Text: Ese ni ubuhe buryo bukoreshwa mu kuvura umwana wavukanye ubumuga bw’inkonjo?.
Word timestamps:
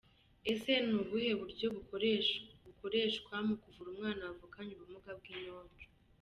Ese 0.51 0.71
ni 0.87 0.95
ubuhe 1.01 1.31
buryo 1.41 1.65
bukoreshwa 2.65 3.35
mu 3.47 3.55
kuvura 3.61 3.87
umwana 3.93 4.21
wavukanye 4.27 4.71
ubumuga 4.73 5.11
bw’inkonjo?. 5.19 5.83